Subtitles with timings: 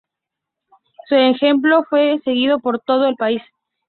[1.07, 3.43] Su ejemplo fue seguido por todo el país.